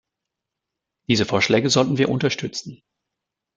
Diese 1.07 1.27
Vorschläge 1.27 1.69
sollten 1.69 1.99
wir 1.99 2.09
unterstützen. 2.09 2.81